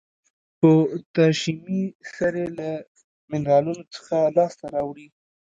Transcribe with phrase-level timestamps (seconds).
[0.59, 1.81] پوتاشیمي
[2.15, 2.69] سرې له
[3.29, 5.07] منرالونو څخه لاس ته راوړي.